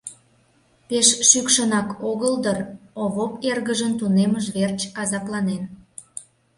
Пеш 0.87 1.07
шӱкшынак 1.29 1.89
огыл 2.09 2.33
дыр,— 2.43 2.57
Овоп 3.03 3.33
эргыжын 3.49 3.93
тунеммыж 3.99 4.45
верч 4.55 4.81
азапланен. 5.01 5.63